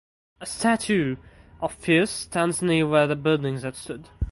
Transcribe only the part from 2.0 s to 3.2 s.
stands near where the